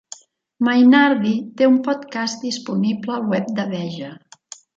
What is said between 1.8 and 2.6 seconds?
podcast